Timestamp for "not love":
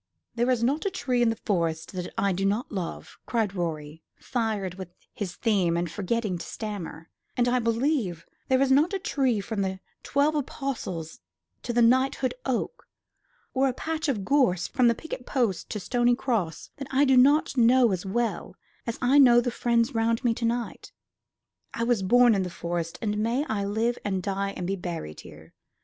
2.43-3.19